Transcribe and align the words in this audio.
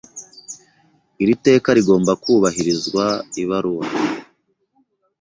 Iri 1.21 1.35
teka 1.45 1.69
rigomba 1.77 2.11
kubahirizwa 2.23 3.05
ibaruwa. 3.41 3.85